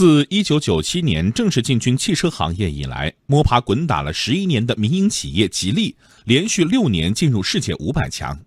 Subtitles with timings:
[0.00, 8.40] 自1997年正式进军汽车行业以来，摸爬滚打了十一年的民营企业吉利，连续六年进入世界五百强。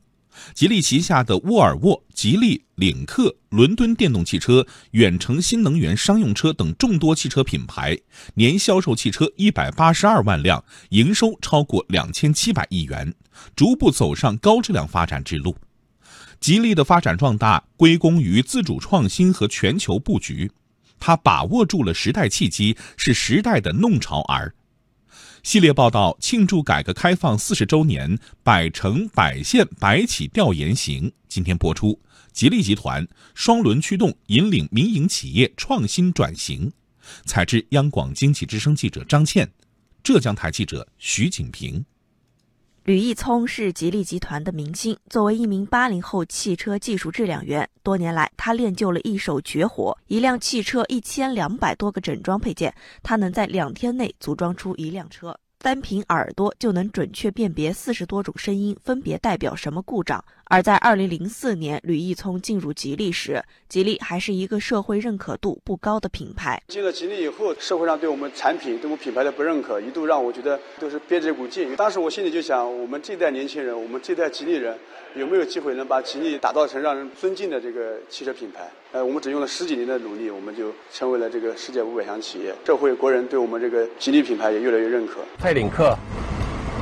[0.56, 7.96] 吉利旗下的沃尔沃、吉利、领克、伦敦电动汽车、远程新能源商用车等众多汽车品牌，
[8.34, 13.14] 年销售汽车一百八十二万辆，营收超过两千七百亿元，
[13.56, 15.56] 逐步走上高质量发展之路。
[16.40, 20.50] 吉利的发展壮大归功于自主创新和全球布局。
[21.06, 24.56] 他把握住了时代契机，是时代的弄潮儿。
[25.44, 32.00] 系列报道庆祝改革开放四十周年，百城百县百企调研行今天播出。
[32.32, 33.06] 吉利集团
[33.36, 36.72] 双轮驱动引领民营企业创新转型。
[37.26, 39.52] 采自央广经济之声记者张倩，
[40.02, 41.84] 浙江台记者徐景平。
[42.86, 44.98] 吕义聪是吉利集团的明星。
[45.10, 55.34] 作为一名八零后汽车技术质量员，多年来他练就了一手绝活：一辆汽车一千两百多个整装配件，他能在两天内组装出一辆车。
[55.60, 60.22] 单凭耳朵就能准确辨别四十多种声音，分别代表什么故障。
[60.54, 66.62] 而在二零零四年，吕毅聪进入吉利时，吉利还是一个社会认可度不高的品牌。
[66.68, 71.76] 进了吉利以后，社会上对我们产品、对我们品牌的不认可，一度让我觉得都是憋着一股劲。
[71.76, 74.78] 当时我心里就想，我们这代年轻人，我们这代吉利人，
[75.16, 78.70] 有没有机会能把吉利打造成让人尊敬的这个汽车品牌？
[78.92, 82.54] 呃，我们只用了十几年的努力，我们就成为了这个世界五百强企业。
[82.64, 85.22] 社会国人对我们这个吉利品牌也越来越认可。
[85.40, 85.98] 泰领克，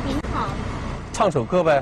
[0.06, 0.50] 您好，
[1.14, 1.82] 唱首歌呗。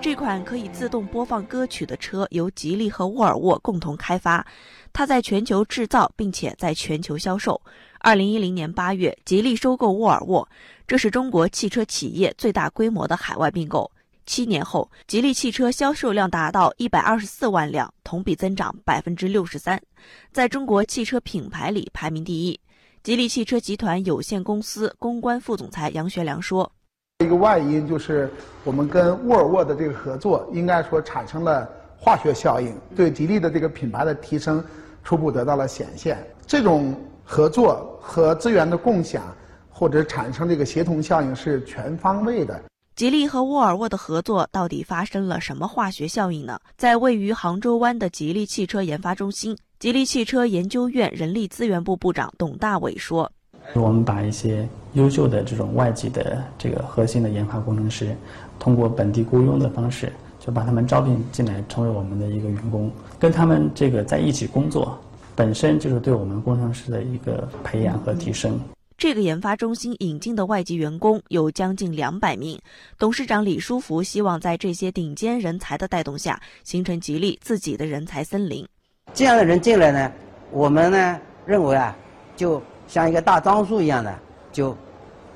[0.00, 4.46] 这款可以自动播放歌曲的车由吉利和沃尔沃共同开发，
[4.92, 7.60] 它在全球制造，并且在全球销售。
[7.98, 10.48] 二零一零年八月，吉利收购沃尔沃，
[10.86, 13.90] 这是中国汽车企业最大规模的海外并购。
[14.24, 19.82] 七年后，吉利汽车销售量达到一百二十四万辆，同比增长百分之六十三，
[20.32, 22.60] 在中国汽车品牌里排名第一。
[23.02, 26.70] 吉利汽车集团有限公司公关副总裁杨学良说。
[27.24, 28.30] 一个外因就是
[28.62, 34.64] 我们跟沃尔沃的这个合作，应该说产生了化学效应，对吉利的这个品牌的提升
[35.02, 36.16] 初步得到了显现。
[36.46, 39.34] 这种合作和资源的共享，
[39.68, 42.62] 或者产生这个协同效应是全方位的。
[42.94, 46.60] 吉利和沃尔沃的合作到底发生了什么化学效应呢？
[46.76, 53.28] 在位于杭州湾的吉利汽车研发中心，吉利汽车研究院人力资源部部长董大伟说。
[53.74, 58.16] 我们把一些优秀的这种外籍的这个核心的研发工程师，
[58.58, 64.98] 通过本地雇佣的方式，就把他们招聘进来，成为我们的一个员工，跟他们这个在一起工作，
[65.36, 68.58] 本身就是对我们工程师的一个培养和提升。
[68.96, 72.58] 这个研发中心引进的外籍员工有将近两百名。
[72.98, 78.66] 董事长李书福希望在这些顶尖人才的带动下，形成吉利自己的人才森林。
[79.14, 80.10] 这样的人进来呢，
[80.50, 81.94] 我们呢认为啊，
[82.34, 82.60] 就。
[82.88, 84.18] 像一个大樟树一样的，
[84.50, 84.76] 就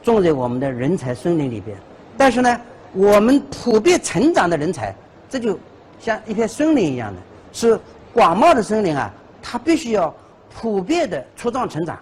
[0.02, 1.78] 种在我们的人才森林里边。
[2.16, 2.60] 但是呢，
[2.92, 4.94] 我们普遍成长的人才，
[5.28, 5.58] 这就
[6.00, 7.20] 像一片森林一样的，
[7.52, 7.78] 是
[8.12, 10.12] 广袤的森林啊，它必须要
[10.52, 11.98] 普遍的茁壮成长。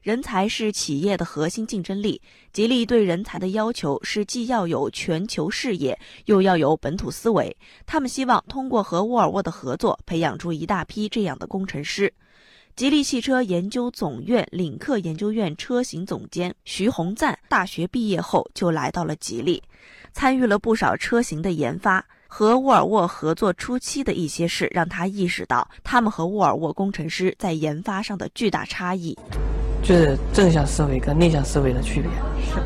[0.00, 2.22] 人才是企业的核心竞争力。
[2.52, 7.54] 吉利对人才的要求是，既要有全球视野，又要有本土思维。
[7.84, 12.12] 他们希望通过和沃尔沃的合作，培养出一大批这样的工程师。
[12.78, 19.60] 吉利汽车研究总院领克研究院车型总监徐洪赞大学毕业后就来到了吉利，
[20.12, 22.06] 参与了不少车型的研发。
[22.28, 29.18] 和沃尔沃合作初期的一些事，让他意识到他们和沃尔沃工程师在研发上的巨大差异。
[29.82, 32.08] 就是正向思维跟逆向思维的区别。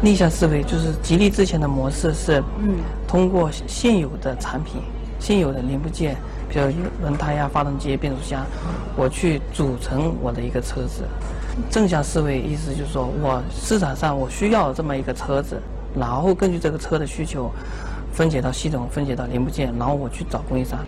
[0.02, 4.74] 逆向思维就是吉利之前的模式是，嗯，通过现有的产品、
[5.18, 6.14] 现有的零部件。
[6.52, 6.66] 比如
[7.00, 8.44] 轮胎呀、发动机、变速箱，
[8.94, 11.04] 我去组成我的一个车子。
[11.70, 15.60] 正向思维意思就是说我市场上我需要这么一个车子，
[15.96, 17.50] 然后根据这个车的需求，
[18.12, 20.78] 分解到系统、分解到零部件，然后我去找供应商。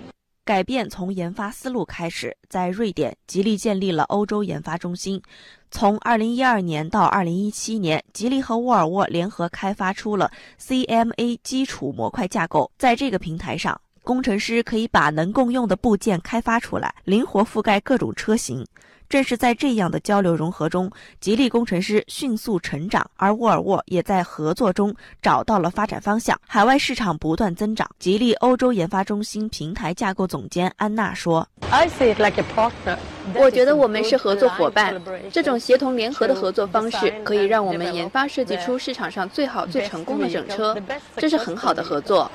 [0.44, 5.22] 改变从研发思路开始，在瑞典，吉利建立了欧洲研发中心。
[5.70, 10.30] 从2012年到2017年，吉利和沃尔沃联合开发出了
[10.60, 13.80] CMA 基础模块架构，在这个平台上。
[14.04, 18.66] 工程师可以把能共用的部件开发出来，灵活覆盖各种车型。
[19.14, 20.90] 正是在这样的交流融合中，
[21.20, 26.36] 吉利工程师迅速成长，而沃尔沃也在合作中找到了发展方向。
[26.48, 27.88] 海外市场不断增长。
[28.00, 31.46] 吉利欧洲研发中心平台架构总监安娜说
[33.36, 35.00] ：“我觉得我们是合作伙伴，
[35.30, 40.76] 这种协同联合的合作方式可以让我们研发设计出市场上最好、最成功的整车，
[41.16, 42.28] 这是很好的合作。”